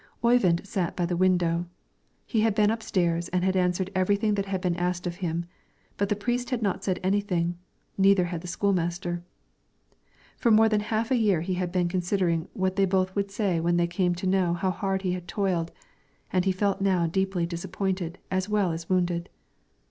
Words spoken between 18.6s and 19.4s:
as wounded.